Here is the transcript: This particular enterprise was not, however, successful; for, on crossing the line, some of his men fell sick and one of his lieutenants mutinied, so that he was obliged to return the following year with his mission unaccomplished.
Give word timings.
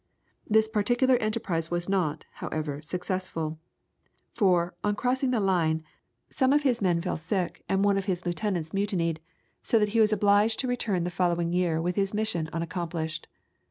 This 0.49 0.67
particular 0.67 1.15
enterprise 1.17 1.69
was 1.69 1.87
not, 1.87 2.25
however, 2.31 2.81
successful; 2.81 3.59
for, 4.33 4.73
on 4.83 4.95
crossing 4.95 5.29
the 5.29 5.39
line, 5.39 5.83
some 6.27 6.51
of 6.51 6.63
his 6.63 6.81
men 6.81 6.99
fell 7.03 7.17
sick 7.17 7.63
and 7.69 7.83
one 7.85 7.99
of 7.99 8.05
his 8.05 8.25
lieutenants 8.25 8.73
mutinied, 8.73 9.19
so 9.61 9.77
that 9.77 9.89
he 9.89 9.99
was 9.99 10.11
obliged 10.11 10.57
to 10.61 10.67
return 10.67 11.03
the 11.03 11.11
following 11.11 11.53
year 11.53 11.79
with 11.79 11.97
his 11.97 12.15
mission 12.15 12.49
unaccomplished. 12.51 13.27